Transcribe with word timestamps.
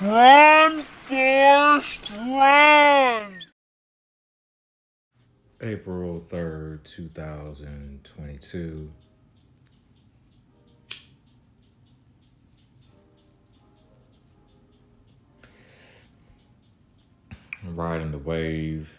Run, 0.00 0.84
Forrest, 1.08 2.12
run! 2.12 3.42
April 5.60 6.20
3rd, 6.20 6.84
2022. 6.84 8.92
Riding 17.64 18.12
the 18.12 18.18
wave. 18.18 18.97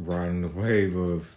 Riding 0.00 0.42
the 0.42 0.48
wave 0.48 0.96
of 0.96 1.36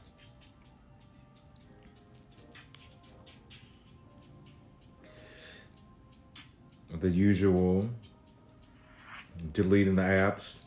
the 6.92 7.10
usual 7.10 7.90
deleting 9.52 9.96
the 9.96 10.04
apps. 10.04 10.58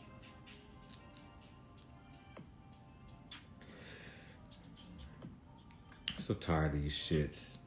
So 6.17 6.33
tired 6.33 6.73
of 6.75 6.81
these 6.81 6.93
shits. 6.93 7.59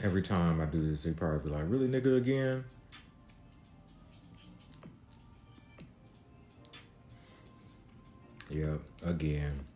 Every 0.00 0.22
time 0.22 0.60
I 0.60 0.66
do 0.66 0.90
this, 0.90 1.02
they 1.02 1.10
probably 1.10 1.50
be 1.50 1.56
like, 1.56 1.64
really, 1.66 1.88
nigga, 1.88 2.16
again? 2.16 2.64
Yep, 8.50 8.80
again. 9.02 9.67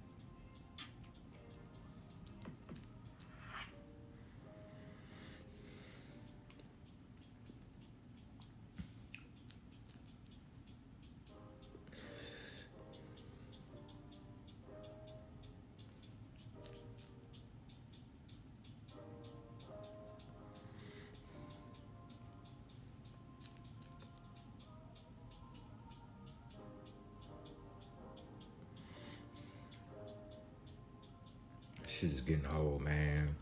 Shit's 32.03 32.20
getting 32.20 32.45
old, 32.48 32.81
man. 32.81 33.36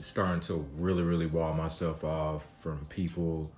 Starting 0.00 0.40
to 0.40 0.54
really, 0.74 1.04
really 1.04 1.26
wall 1.26 1.54
myself 1.54 2.02
off 2.02 2.44
from 2.60 2.84
people 2.86 3.52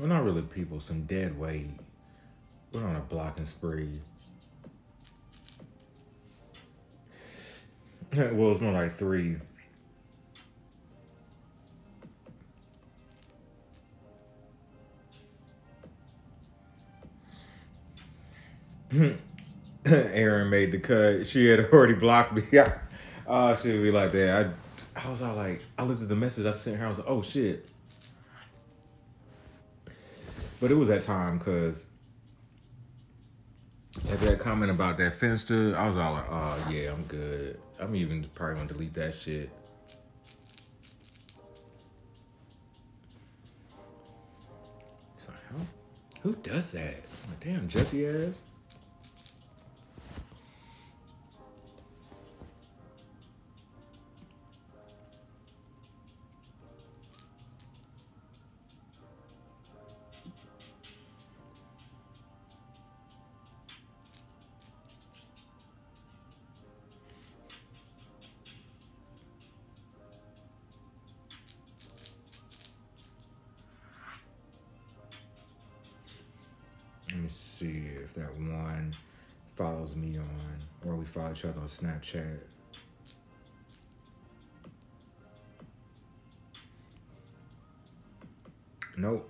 Well, 0.00 0.08
not 0.08 0.24
really 0.24 0.40
people, 0.40 0.80
some 0.80 1.02
dead 1.02 1.38
weight. 1.38 1.68
We're 2.72 2.82
on 2.82 2.96
a 2.96 3.00
blocking 3.00 3.44
spree. 3.44 4.00
well, 8.16 8.52
it's 8.52 8.62
more 8.62 8.72
like 8.72 8.96
three. 8.96 9.36
Aaron 19.84 20.48
made 20.48 20.72
the 20.72 20.78
cut. 20.78 21.26
She 21.26 21.46
had 21.46 21.60
already 21.70 21.92
blocked 21.92 22.32
me. 22.32 22.44
oh, 23.26 23.54
she'd 23.62 23.82
be 23.82 23.90
like 23.90 24.12
that. 24.12 24.54
I, 24.96 25.04
I 25.04 25.10
was 25.10 25.20
all 25.20 25.34
like, 25.34 25.60
I 25.76 25.82
looked 25.82 26.00
at 26.00 26.08
the 26.08 26.16
message 26.16 26.46
I 26.46 26.52
sent 26.52 26.78
her. 26.78 26.86
I 26.86 26.88
was 26.88 26.96
like, 26.96 27.06
oh 27.06 27.20
shit. 27.20 27.70
But 30.60 30.70
it 30.70 30.74
was 30.74 30.88
that 30.88 31.00
time 31.02 31.38
because 31.38 31.84
after 34.12 34.26
that 34.26 34.38
comment 34.38 34.70
about 34.70 34.98
that 34.98 35.12
Finsta, 35.12 35.74
I 35.74 35.86
was 35.86 35.96
all 35.96 36.12
like, 36.12 36.26
oh 36.30 36.68
yeah, 36.70 36.92
I'm 36.92 37.02
good. 37.04 37.58
I'm 37.80 37.96
even 37.96 38.28
probably 38.34 38.56
gonna 38.56 38.68
delete 38.68 38.94
that 38.94 39.14
shit. 39.14 39.50
So, 45.26 45.32
who 46.22 46.34
does 46.42 46.72
that? 46.72 46.96
Like, 47.28 47.40
damn, 47.40 47.66
Jeffy 47.66 48.06
ass. 48.06 48.34
Let 77.12 77.22
me 77.22 77.28
see 77.28 77.82
if 78.04 78.14
that 78.14 78.32
one 78.36 78.94
follows 79.56 79.96
me 79.96 80.16
on, 80.16 80.88
or 80.88 80.94
we 80.94 81.04
follow 81.04 81.32
each 81.32 81.44
other 81.44 81.60
on 81.60 81.66
Snapchat. 81.66 82.38
Nope. 88.96 89.28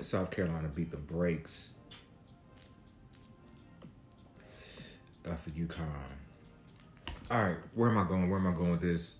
South 0.00 0.30
Carolina 0.30 0.68
beat 0.68 0.90
the 0.90 0.96
brakes 0.96 1.70
uh, 5.26 5.34
for 5.36 5.50
UConn. 5.50 5.86
All 7.30 7.44
right, 7.44 7.56
where 7.74 7.90
am 7.90 7.98
I 7.98 8.04
going? 8.04 8.28
Where 8.28 8.38
am 8.38 8.46
I 8.46 8.52
going 8.52 8.72
with 8.72 8.80
this? 8.80 9.14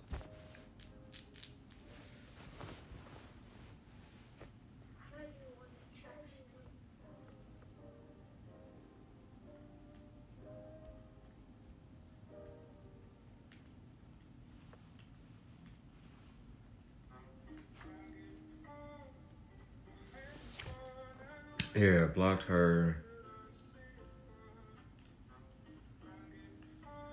Blocked 22.20 22.42
her. 22.42 23.02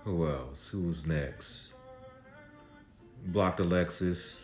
Who 0.03 0.27
else? 0.27 0.67
Who's 0.67 1.05
next? 1.05 1.67
Blocked 3.27 3.61
Alexis. 3.61 4.37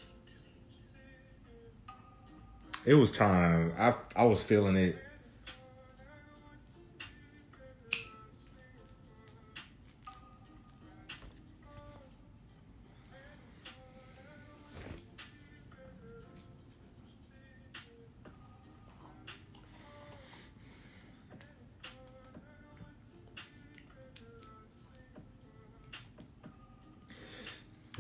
It 2.86 2.94
was 2.94 3.12
time. 3.12 3.74
I 3.78 3.94
I 4.16 4.24
was 4.24 4.42
feeling 4.42 4.78
it. 4.78 4.96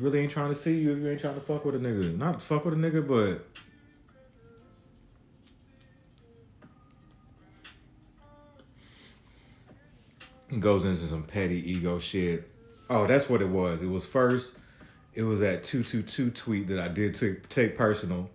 Really 0.03 0.19
ain't 0.19 0.31
trying 0.33 0.49
to 0.49 0.55
see 0.55 0.79
you 0.79 0.91
if 0.91 0.99
you 0.99 1.09
ain't 1.09 1.21
trying 1.21 1.35
to 1.35 1.39
fuck 1.39 1.63
with 1.63 1.75
a 1.75 1.77
nigga. 1.79 2.17
Not 2.17 2.41
fuck 2.41 2.65
with 2.65 2.73
a 2.73 2.77
nigga, 2.77 3.07
but 3.07 3.47
goes 10.59 10.83
into 10.83 11.05
some 11.05 11.23
petty 11.23 11.71
ego 11.71 11.99
shit. 11.99 12.51
Oh, 12.89 13.07
that's 13.07 13.29
what 13.29 13.41
it 13.41 13.47
was. 13.47 13.81
It 13.81 13.85
was 13.85 14.05
first. 14.05 14.57
It 15.13 15.23
was 15.23 15.39
that 15.39 15.63
two 15.63 15.83
two 15.83 16.01
two 16.01 16.31
tweet 16.31 16.67
that 16.67 16.79
I 16.79 16.89
did 16.89 17.13
to 17.15 17.35
take 17.47 17.77
personal. 17.77 18.29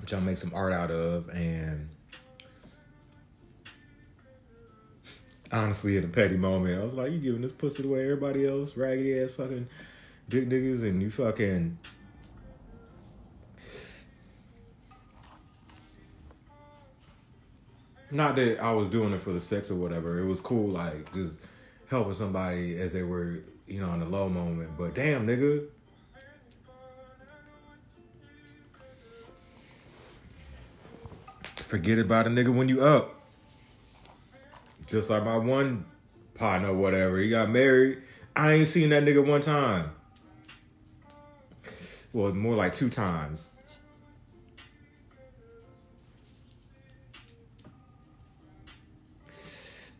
Which 0.00 0.14
I'll 0.14 0.20
make 0.20 0.36
some 0.36 0.52
art 0.54 0.72
out 0.72 0.92
of, 0.92 1.28
and 1.30 1.88
honestly, 5.52 5.96
in 5.96 6.04
a 6.04 6.08
petty 6.08 6.36
moment, 6.36 6.80
I 6.80 6.84
was 6.84 6.94
like, 6.94 7.12
"You 7.12 7.18
giving 7.18 7.42
this 7.42 7.52
pussy 7.52 7.82
the 7.82 7.88
way 7.88 8.02
everybody 8.02 8.46
else, 8.46 8.76
raggedy 8.76 9.18
ass 9.20 9.32
fucking 9.32 9.68
dick 10.28 10.48
niggas, 10.48 10.82
and 10.82 11.02
you 11.02 11.10
fucking." 11.10 11.78
Not 18.10 18.36
that 18.36 18.62
I 18.62 18.72
was 18.72 18.88
doing 18.88 19.12
it 19.12 19.20
for 19.20 19.32
the 19.32 19.40
sex 19.40 19.70
or 19.70 19.74
whatever. 19.74 20.18
It 20.18 20.24
was 20.24 20.40
cool, 20.40 20.70
like 20.70 21.12
just 21.12 21.34
helping 21.88 22.14
somebody 22.14 22.78
as 22.78 22.92
they 22.92 23.02
were, 23.02 23.40
you 23.66 23.80
know, 23.80 23.92
in 23.92 24.00
a 24.00 24.08
low 24.08 24.28
moment. 24.28 24.70
But 24.78 24.94
damn, 24.94 25.26
nigga. 25.26 25.66
Forget 31.56 31.98
about 31.98 32.26
a 32.26 32.30
nigga 32.30 32.48
when 32.48 32.70
you 32.70 32.82
up. 32.82 33.17
Just 34.88 35.10
like 35.10 35.22
my 35.22 35.36
one 35.36 35.84
partner, 36.34 36.72
whatever. 36.72 37.18
He 37.18 37.28
got 37.28 37.50
married. 37.50 37.98
I 38.34 38.54
ain't 38.54 38.68
seen 38.68 38.88
that 38.88 39.04
nigga 39.04 39.24
one 39.24 39.42
time. 39.42 39.90
Well, 42.12 42.32
more 42.32 42.54
like 42.54 42.72
two 42.72 42.88
times. 42.88 43.50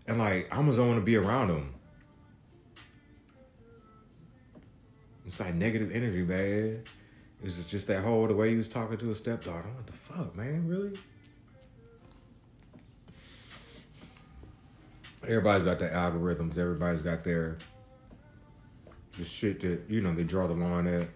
And 0.07 0.19
like, 0.19 0.49
I 0.51 0.57
almost 0.57 0.79
don't 0.79 0.89
want 0.89 1.01
to 1.01 1.05
be 1.05 1.17
around 1.17 1.51
him. 1.51 1.75
It's 5.27 5.39
like 5.39 5.55
negative 5.55 5.91
energy, 5.93 6.23
man. 6.23 6.83
It 7.41 7.45
was 7.45 7.67
just 7.67 7.87
that 7.89 8.03
whole 8.03 8.27
the 8.27 8.35
way 8.35 8.51
he 8.51 8.57
was 8.57 8.69
talking 8.69 8.97
to 8.97 9.09
his 9.09 9.19
stepdaughter. 9.19 9.69
What 9.69 9.87
the 9.87 9.93
fuck, 9.93 10.35
man? 10.35 10.67
Really? 10.67 10.99
Everybody's 15.29 15.65
got 15.65 15.79
their 15.79 15.91
algorithms. 15.91 16.57
Everybody's 16.57 17.03
got 17.03 17.23
their 17.23 17.59
the 19.19 19.25
shit 19.25 19.61
that 19.61 19.83
you 19.89 20.01
know 20.01 20.15
they 20.15 20.25
draw 20.25 20.47
the 20.47 20.55
line 20.55 20.87
at. 20.87 21.09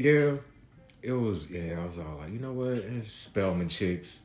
Yeah, 0.00 0.36
it 1.02 1.12
was. 1.12 1.50
Yeah, 1.50 1.78
I 1.78 1.84
was 1.84 1.98
all 1.98 2.16
like, 2.20 2.32
you 2.32 2.38
know 2.38 2.54
what? 2.54 2.68
It's 2.68 3.12
Spelman 3.12 3.68
chicks. 3.68 4.22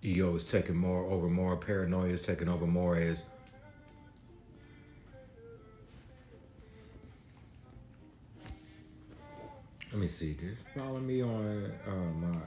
Ego 0.00 0.36
is 0.36 0.44
taking 0.44 0.76
more 0.76 1.06
over 1.06 1.28
more. 1.28 1.56
Paranoia 1.56 2.10
is 2.10 2.20
taking 2.20 2.48
over 2.48 2.68
more 2.68 2.94
as. 2.94 3.24
Let 9.90 10.00
me 10.00 10.06
see. 10.06 10.34
Just 10.34 10.68
follow 10.72 11.00
me 11.00 11.20
on 11.20 11.72
uh, 11.84 11.90
my 12.24 12.38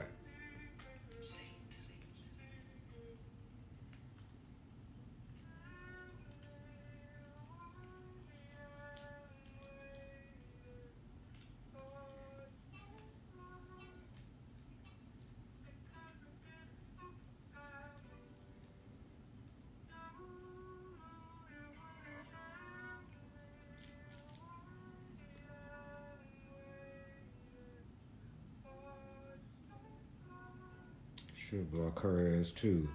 Should 31.52 31.70
block 31.70 32.00
her 32.00 32.38
ass 32.40 32.50
too. 32.50 32.88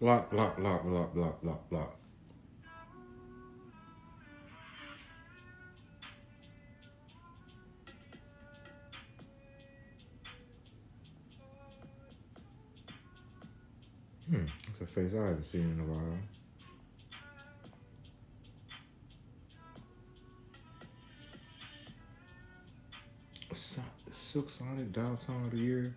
Block, 0.00 0.30
block, 0.30 0.56
block, 0.56 0.84
block, 0.84 1.12
block, 1.12 1.42
block, 1.42 1.68
block. 1.68 1.96
Hmm, 14.30 14.46
that's 14.66 14.80
a 14.80 14.86
face 14.86 15.12
I 15.12 15.26
haven't 15.26 15.44
seen 15.44 15.60
in 15.60 15.80
a 15.80 15.92
while. 15.92 16.18
Silk 23.52 24.48
Sonic 24.48 24.94
Song 25.20 25.44
of 25.44 25.50
the 25.50 25.58
Year. 25.58 25.94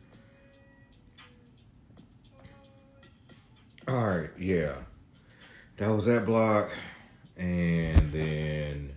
All 3.89 4.05
right, 4.05 4.29
yeah. 4.37 4.75
That 5.77 5.89
was 5.89 6.05
that 6.05 6.23
block. 6.23 6.69
And 7.35 8.11
then 8.11 8.95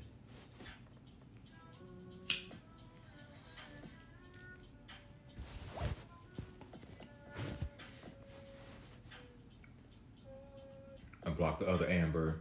I 11.24 11.30
blocked 11.30 11.60
the 11.60 11.68
other 11.68 11.88
Amber. 11.88 12.40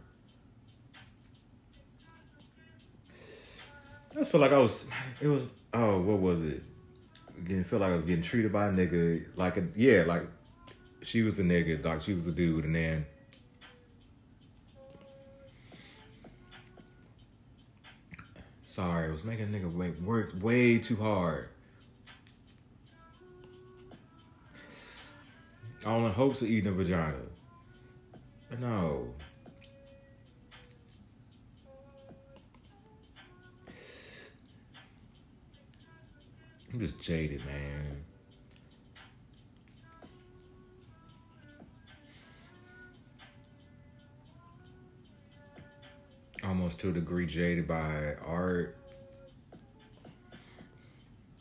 I 4.10 4.14
just 4.16 4.30
feel 4.30 4.42
like 4.42 4.52
I 4.52 4.58
was 4.58 4.84
it 5.22 5.26
was 5.26 5.46
oh, 5.72 6.02
what 6.02 6.18
was 6.18 6.42
it? 6.42 6.62
Again, 7.38 7.64
feel 7.64 7.78
like 7.78 7.92
I 7.92 7.96
was 7.96 8.04
getting 8.04 8.22
treated 8.22 8.52
by 8.52 8.66
a 8.66 8.70
nigga 8.70 9.24
like 9.36 9.56
a 9.56 9.66
yeah, 9.74 10.02
like 10.06 10.26
she 11.02 11.22
was 11.22 11.38
a 11.38 11.42
nigga, 11.42 11.82
doc. 11.82 12.02
She 12.02 12.14
was 12.14 12.26
a 12.26 12.32
dude, 12.32 12.64
and 12.64 12.74
then 12.74 13.06
sorry, 18.66 19.08
I 19.08 19.12
was 19.12 19.24
making 19.24 19.54
a 19.54 19.58
nigga 19.58 20.02
work 20.02 20.30
way 20.40 20.78
too 20.78 20.96
hard. 20.96 21.48
All 25.84 26.06
in 26.06 26.12
hopes 26.12 26.42
of 26.42 26.48
eating 26.48 26.70
a 26.70 26.72
vagina. 26.72 27.14
No. 28.60 29.08
I'm 36.72 36.78
just 36.78 37.02
jaded, 37.02 37.44
man. 37.44 38.04
Almost 46.44 46.80
to 46.80 46.90
a 46.90 46.92
degree 46.92 47.26
jaded 47.26 47.66
by 47.66 48.14
art. 48.26 48.76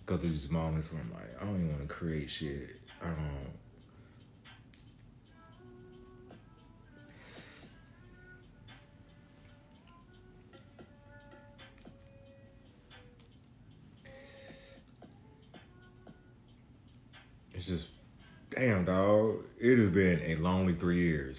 Go 0.06 0.18
through 0.18 0.30
these 0.30 0.50
moments 0.50 0.92
where 0.92 1.02
I'm 1.02 1.12
like, 1.12 1.42
I 1.42 1.46
don't 1.46 1.56
even 1.56 1.70
want 1.70 1.82
to 1.82 1.94
create 1.94 2.30
shit. 2.30 2.80
I 3.02 3.08
don't. 3.08 3.18
It's 17.54 17.66
just, 17.68 17.90
damn, 18.50 18.86
dog. 18.86 19.46
It 19.60 19.78
has 19.78 19.90
been 19.90 20.22
a 20.26 20.36
lonely 20.38 20.74
three 20.74 20.98
years. 20.98 21.38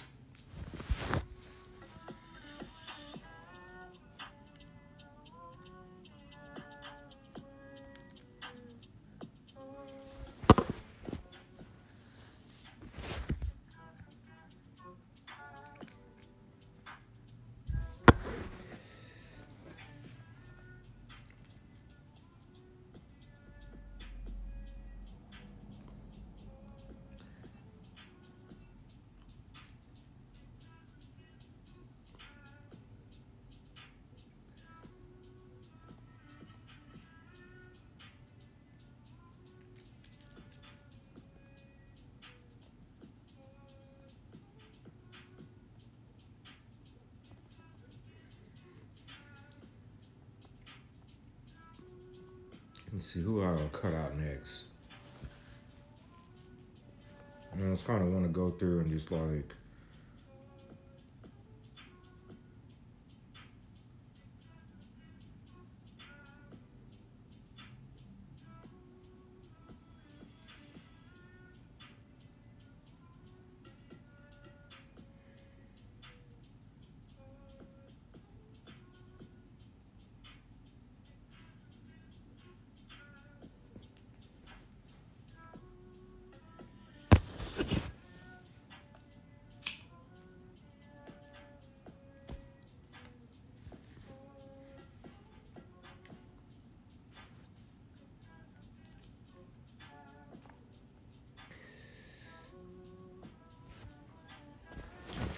See 53.03 53.21
who 53.21 53.43
I 53.43 53.51
will 53.51 53.69
cut 53.71 53.93
out 53.95 54.17
next. 54.17 54.67
You 57.53 57.65
know, 57.65 57.73
I 57.73 57.75
just 57.75 57.85
kind 57.85 58.01
of 58.01 58.13
want 58.13 58.25
to 58.27 58.29
go 58.29 58.51
through 58.51 58.79
and 58.83 58.91
just 58.93 59.11
like. 59.11 59.57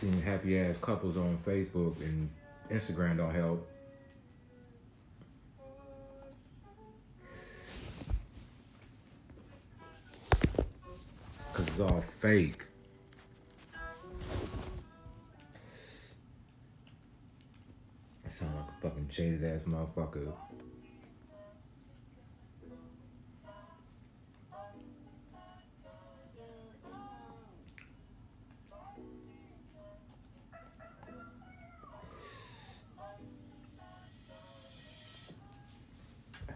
Seeing 0.04 0.20
happy 0.20 0.58
ass 0.58 0.76
couples 0.82 1.16
on 1.16 1.38
Facebook 1.46 1.98
and 2.02 2.28
Instagram 2.70 3.16
don't 3.16 3.34
help. 3.34 3.66
Cause 11.54 11.66
it's 11.68 11.80
all 11.80 12.04
fake. 12.20 12.64
I 18.26 18.30
sound 18.30 18.54
like 18.56 18.68
a 18.68 18.82
fucking 18.82 19.08
jaded 19.08 19.42
ass 19.42 19.62
motherfucker. 19.66 20.30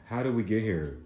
How 0.09 0.23
did 0.23 0.35
we 0.35 0.43
get 0.43 0.62
here? 0.62 0.97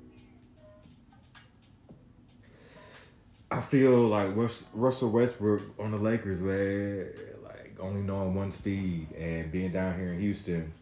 I 3.50 3.60
feel 3.60 4.06
like 4.06 4.34
Rus- 4.36 4.62
Russell 4.72 5.10
Westbrook 5.10 5.60
on 5.78 5.90
the 5.90 5.98
Lakers, 5.98 6.40
man, 6.40 7.08
like 7.42 7.76
only 7.80 8.00
knowing 8.00 8.34
one 8.34 8.52
speed 8.52 9.12
and 9.12 9.50
being 9.50 9.72
down 9.72 9.98
here 9.98 10.12
in 10.12 10.20
Houston. 10.20 10.72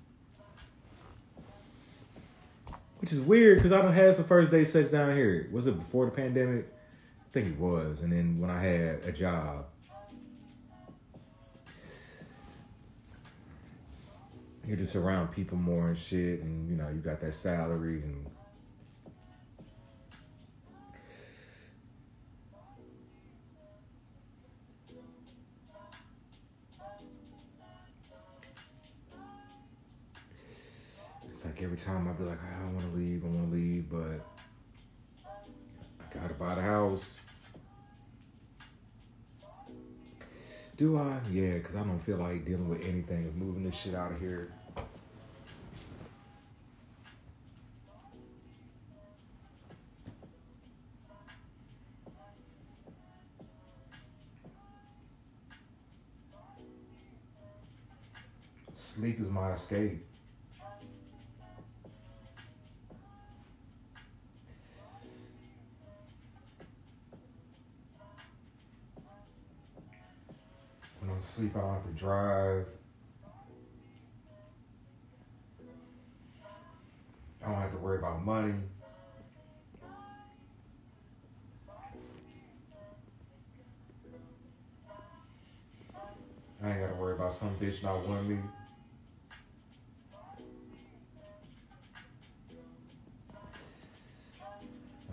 Which 2.99 3.11
is 3.12 3.21
weird 3.21 3.57
because 3.59 3.73
I 3.73 3.81
don't 3.81 3.95
have 3.95 4.15
some 4.15 4.27
first 4.27 4.50
day 4.50 4.65
sex 4.65 4.91
down 4.91 5.17
here. 5.17 5.49
Was 5.50 5.67
it 5.67 5.79
before 5.79 6.05
the 6.05 6.12
pandemic? 6.12 6.67
I 6.69 7.33
think 7.33 7.49
it 7.49 7.59
was. 7.59 8.00
And 8.00 8.12
then 8.12 8.39
when 8.39 8.50
I 8.50 8.62
had 8.62 9.03
a 9.05 9.12
job. 9.12 9.65
You're 14.71 14.79
just 14.79 14.95
around 14.95 15.33
people 15.33 15.59
more 15.59 15.89
and 15.89 15.99
shit, 15.99 16.43
and 16.43 16.71
you 16.71 16.77
know, 16.77 16.89
you 16.91 17.00
got 17.00 17.21
that 17.23 17.35
salary 17.35 18.03
and 18.03 18.25
It's 31.29 31.45
like 31.45 31.61
every 31.62 31.77
time 31.77 32.07
I'd 32.07 32.17
be 32.17 32.23
like, 32.23 32.39
ah, 32.41 32.57
I 32.57 32.62
don't 32.62 32.77
want 32.77 32.93
to 32.93 32.97
leave, 32.97 33.25
I 33.25 33.27
want 33.27 33.50
to 33.50 33.57
leave, 33.57 33.91
but 33.91 34.25
I 35.27 36.15
gotta 36.15 36.35
buy 36.35 36.55
the 36.55 36.62
house. 36.62 37.17
Do 40.77 40.97
I? 40.97 41.19
Yeah, 41.29 41.55
because 41.55 41.75
I 41.75 41.81
don't 41.81 41.99
feel 42.07 42.19
like 42.19 42.45
dealing 42.45 42.69
with 42.69 42.85
anything 42.85 43.27
of 43.27 43.35
moving 43.35 43.65
this 43.65 43.75
shit 43.75 43.97
out 43.97 44.12
of 44.12 44.21
here. 44.21 44.53
Sleep 58.97 59.21
is 59.21 59.29
my 59.31 59.53
escape. 59.53 60.05
When 70.99 71.09
I'm 71.09 71.19
asleep, 71.19 71.53
I 71.57 71.61
don't 71.61 71.75
have 71.75 71.85
to 71.85 71.93
drive. 71.93 72.67
I 77.45 77.47
don't 77.47 77.61
have 77.61 77.71
to 77.71 77.79
worry 77.79 77.99
about 77.99 78.25
money. 78.25 78.55
I 86.63 86.71
ain't 86.71 86.81
got 86.81 86.89
to 86.89 86.95
worry 86.97 87.15
about 87.15 87.37
some 87.37 87.57
bitch 87.57 87.85
not 87.85 88.05
wanting 88.07 88.29
me. 88.31 88.39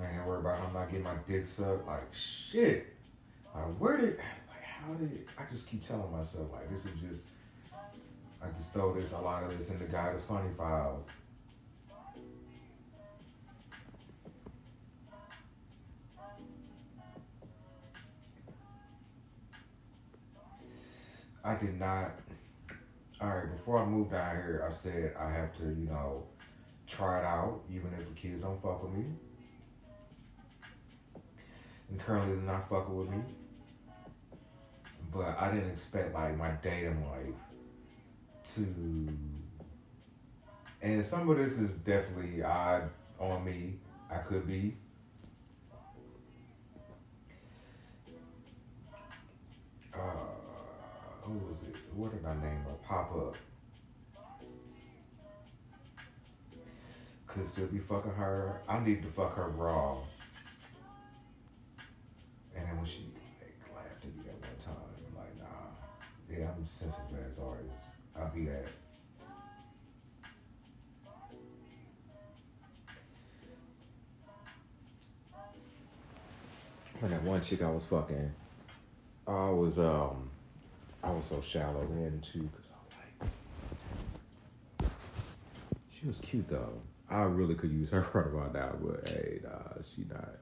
I 0.02 0.16
ain't 0.16 0.28
worry 0.28 0.40
about 0.40 0.62
I'm 0.62 0.74
not 0.74 0.90
getting 0.90 1.04
my 1.04 1.16
dick 1.28 1.48
sucked. 1.48 1.88
Like 1.88 2.14
shit. 2.14 2.88
Like 3.54 3.66
where 3.80 3.98
did 3.98 4.18
like 4.18 4.64
how 4.64 4.94
did 4.94 5.26
I 5.38 5.44
just 5.52 5.68
keep 5.68 5.86
telling 5.86 6.12
myself 6.12 6.48
like 6.52 6.70
this 6.72 6.86
is 6.86 7.00
just 7.00 7.26
I 8.42 8.48
just 8.58 8.72
throw 8.74 8.94
this 8.94 9.12
a 9.12 9.18
lot 9.18 9.44
of 9.44 9.58
this 9.58 9.70
in 9.70 9.80
the 9.80 9.86
guy 9.86 10.12
that's 10.12 10.24
funny 10.24 10.50
file. 10.58 11.04
I 21.44 21.56
did 21.56 21.80
not. 21.80 22.12
All 23.22 23.30
right, 23.30 23.58
before 23.58 23.80
I 23.80 23.86
moved 23.86 24.12
down 24.12 24.36
here, 24.36 24.68
I 24.68 24.72
said 24.72 25.16
I 25.18 25.32
have 25.32 25.56
to, 25.58 25.64
you 25.64 25.88
know, 25.88 26.24
try 26.86 27.20
it 27.20 27.26
out, 27.26 27.62
even 27.74 27.92
if 27.98 28.06
the 28.06 28.14
kids 28.14 28.42
don't 28.44 28.62
fuck 28.62 28.84
with 28.84 28.94
me. 28.94 29.06
And 31.90 32.00
currently, 32.00 32.36
they're 32.36 32.44
not 32.44 32.70
fucking 32.70 32.96
with 32.96 33.10
me. 33.10 33.18
But 35.14 35.38
I 35.40 35.52
didn't 35.52 35.72
expect 35.72 36.14
like 36.14 36.38
my 36.38 36.52
dating 36.62 37.06
life 37.10 37.34
to. 38.56 39.18
And 40.82 41.06
some 41.06 41.30
of 41.30 41.38
this 41.38 41.54
is 41.58 41.72
definitely 41.78 42.44
odd 42.44 42.90
on 43.20 43.44
me. 43.44 43.76
I 44.12 44.18
could 44.18 44.48
be. 44.48 44.76
Uh, 49.94 49.98
who 51.22 51.34
was 51.50 51.64
it? 51.64 51.76
What 51.94 52.12
did 52.12 52.26
I 52.26 52.34
name 52.36 52.64
her? 52.64 52.76
Pop 52.88 53.12
up. 53.16 53.36
Could 57.26 57.48
still 57.48 57.68
be 57.68 57.80
fucking 57.80 58.12
her. 58.12 58.62
I 58.68 58.80
need 58.80 59.02
to 59.04 59.10
fuck 59.10 59.36
her 59.36 59.50
raw. 59.50 59.98
And 62.58 62.68
then 62.68 62.78
when 62.78 62.86
she 62.86 63.06
like, 63.40 63.54
laughed 63.76 64.04
at 64.04 64.16
me 64.16 64.24
that 64.26 64.34
one 64.42 64.58
time, 64.66 64.76
I'm 64.98 65.16
like, 65.16 65.38
nah. 65.38 65.70
Yeah, 66.30 66.50
I'm 66.50 66.66
sensitive 66.68 67.32
as 67.32 67.40
artist. 67.40 67.70
I'll 68.18 68.30
be 68.30 68.46
that. 68.46 68.68
When 77.00 77.12
that 77.12 77.22
one 77.22 77.44
chick 77.44 77.62
I 77.62 77.70
was 77.70 77.84
fucking, 77.84 78.32
I 79.28 79.50
was 79.52 79.78
um, 79.78 80.32
I 81.04 81.12
was 81.12 81.26
so 81.28 81.42
shallow 81.42 81.84
into 81.84 82.40
because 82.40 82.66
I 82.74 82.80
was 82.84 83.30
like, 84.82 84.92
she 85.92 86.08
was 86.08 86.18
cute 86.24 86.50
though. 86.50 86.82
I 87.08 87.22
really 87.22 87.54
could 87.54 87.72
use 87.72 87.92
her 87.92 88.06
right 88.14 88.26
about 88.26 88.54
now, 88.54 88.74
but 88.82 89.08
hey, 89.10 89.42
nah, 89.44 89.82
she 89.96 90.06
not. 90.10 90.38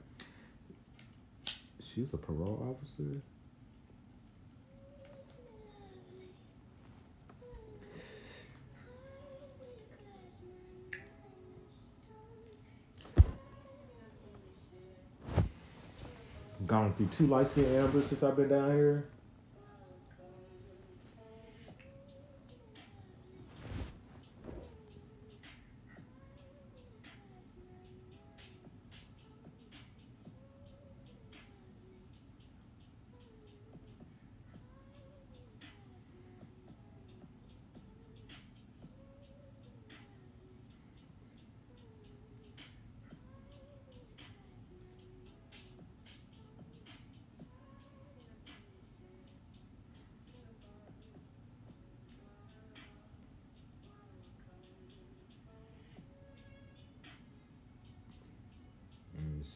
She 1.95 2.01
was 2.01 2.13
a 2.13 2.17
parole 2.17 2.75
officer. 2.77 3.21
Gone 16.67 16.93
through 16.95 17.07
two 17.17 17.27
light 17.27 17.47
skin 17.49 17.63
ambers 17.63 18.07
since 18.07 18.23
I've 18.23 18.35
been 18.35 18.49
down 18.49 18.71
here. 18.71 19.05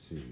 See. 0.10 0.26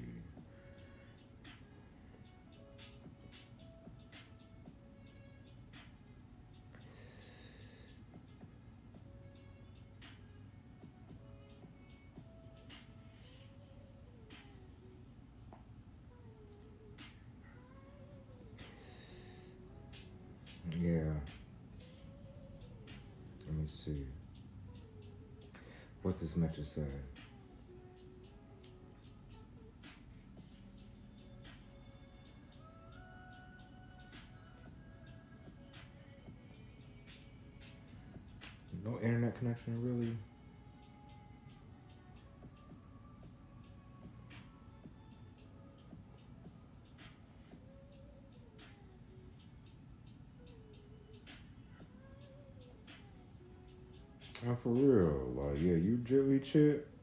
Yeah. 20.80 21.04
Let 23.48 23.56
me 23.56 23.68
see. 23.68 24.08
What 26.02 26.20
this 26.20 26.36
message 26.36 26.68
say? 26.74 27.17
Connection, 39.63 39.84
really. 39.84 40.17
Oh, 54.48 54.56
for 54.62 54.70
real. 54.70 55.32
Like, 55.36 55.62
yeah, 55.62 55.74
you 55.74 55.98
jelly 56.04 56.39
chip. 56.39 56.97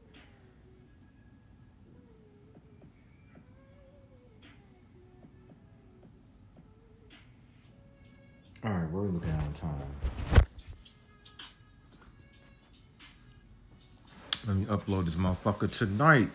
Upload 14.85 15.05
this 15.05 15.15
motherfucker 15.15 15.71
tonight. 15.71 16.29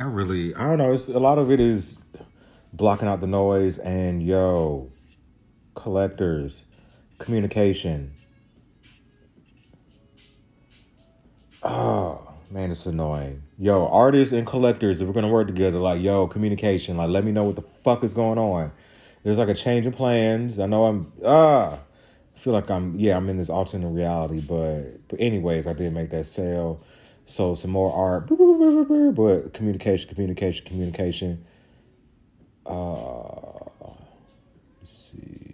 I 0.00 0.04
really, 0.04 0.54
I 0.54 0.68
don't 0.68 0.78
know. 0.78 0.92
It's 0.92 1.08
a 1.08 1.18
lot 1.18 1.38
of 1.38 1.50
it 1.50 1.60
is 1.60 1.96
blocking 2.72 3.06
out 3.06 3.20
the 3.20 3.28
noise 3.28 3.78
and 3.78 4.22
yo, 4.22 4.90
collectors, 5.74 6.64
communication. 7.18 8.12
Oh 11.62 12.34
man, 12.50 12.72
it's 12.72 12.86
annoying. 12.86 13.44
Yo, 13.56 13.86
artists 13.86 14.32
and 14.32 14.46
collectors, 14.46 15.00
if 15.00 15.06
we're 15.06 15.14
gonna 15.14 15.28
work 15.28 15.46
together, 15.46 15.78
like 15.78 16.02
yo, 16.02 16.26
communication. 16.26 16.96
Like, 16.96 17.10
let 17.10 17.24
me 17.24 17.30
know 17.30 17.44
what 17.44 17.56
the 17.56 17.62
fuck 17.62 18.02
is 18.02 18.14
going 18.14 18.38
on. 18.38 18.72
There's 19.22 19.38
like 19.38 19.48
a 19.48 19.54
change 19.54 19.86
in 19.86 19.92
plans. 19.92 20.58
I 20.58 20.66
know 20.66 20.86
I'm 20.86 21.12
ah. 21.24 21.78
Feel 22.36 22.52
like 22.52 22.70
I'm 22.70 22.98
yeah 22.98 23.16
I'm 23.16 23.28
in 23.28 23.38
this 23.38 23.48
alternate 23.48 23.88
reality, 23.88 24.40
but 24.40 25.08
but 25.08 25.20
anyways, 25.20 25.66
I 25.66 25.72
did 25.72 25.92
make 25.92 26.10
that 26.10 26.26
sale, 26.26 26.82
so 27.26 27.54
some 27.54 27.70
more 27.70 27.92
art, 27.92 28.26
but 28.28 29.54
communication, 29.54 30.08
communication, 30.08 30.66
communication. 30.66 31.44
Uh, 32.66 33.64
let's 34.80 35.10
see 35.12 35.52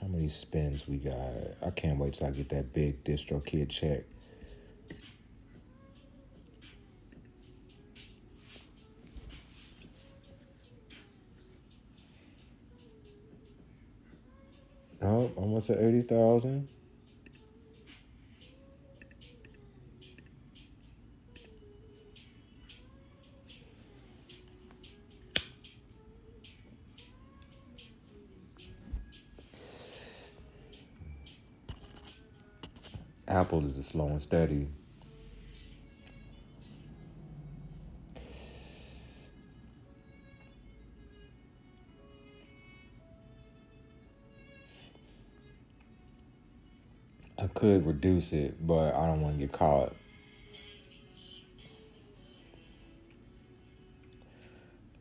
how 0.00 0.06
many 0.06 0.28
spins 0.28 0.88
we 0.88 0.96
got. 0.96 1.16
I 1.64 1.70
can't 1.70 1.98
wait 1.98 2.14
till 2.14 2.28
I 2.28 2.30
get 2.30 2.48
that 2.50 2.72
big 2.72 3.04
DistroKid 3.04 3.68
check. 3.68 4.04
Oh, 15.24 15.32
almost 15.36 15.70
at 15.70 15.78
eighty 15.78 16.02
thousand. 16.02 16.68
Apple 33.26 33.64
is 33.66 33.78
a 33.78 33.82
slow 33.82 34.08
and 34.08 34.20
steady. 34.20 34.68
I 47.36 47.46
could 47.48 47.86
reduce 47.86 48.32
it, 48.32 48.66
but 48.66 48.94
I 48.94 49.06
don't 49.06 49.20
want 49.20 49.34
to 49.34 49.40
get 49.40 49.52
caught. 49.52 49.94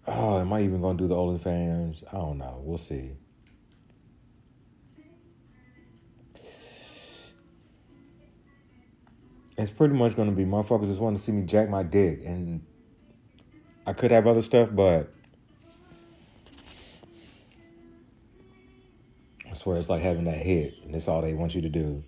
Oh, 0.05 0.39
am 0.39 0.51
I 0.51 0.61
even 0.63 0.81
gonna 0.81 0.97
do 0.97 1.07
the 1.07 1.15
OnlyFans? 1.15 2.03
I 2.09 2.17
don't 2.17 2.37
know. 2.37 2.61
We'll 2.63 2.77
see. 2.77 3.11
It's 9.55 9.71
pretty 9.71 9.93
much 9.93 10.15
gonna 10.15 10.31
be 10.31 10.43
motherfuckers 10.43 10.87
just 10.87 10.99
want 10.99 11.15
to 11.15 11.23
see 11.23 11.31
me 11.31 11.43
jack 11.43 11.69
my 11.69 11.83
dick, 11.83 12.21
and 12.25 12.65
I 13.85 13.93
could 13.93 14.11
have 14.11 14.27
other 14.27 14.41
stuff, 14.41 14.69
but 14.71 15.13
I 19.49 19.53
swear 19.53 19.77
it's 19.77 19.89
like 19.89 20.01
having 20.01 20.25
that 20.25 20.37
hit, 20.37 20.73
and 20.83 20.93
that's 20.93 21.07
all 21.07 21.21
they 21.21 21.33
want 21.33 21.53
you 21.53 21.61
to 21.61 21.69
do. 21.69 22.03